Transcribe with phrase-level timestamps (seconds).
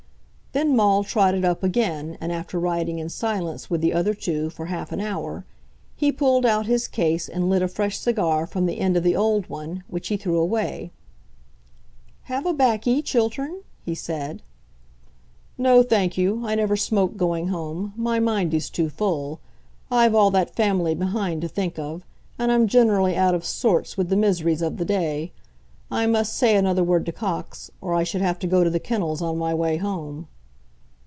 [0.53, 4.65] Then Maule trotted up again, and after riding in silence with the other two for
[4.65, 5.45] half an hour,
[5.95, 9.15] he pulled out his case and lit a fresh cigar from the end of the
[9.15, 10.91] old one, which he threw away.
[12.23, 14.41] "Have a baccy, Chiltern?" he said.
[15.57, 19.39] "No, thank you, I never smoke going home; my mind is too full.
[19.89, 22.03] I've all that family behind to think of,
[22.37, 25.31] and I'm generally out of sorts with the miseries of the day.
[25.89, 28.81] I must say another word to Cox, or I should have to go to the
[28.81, 30.27] kennels on my way home."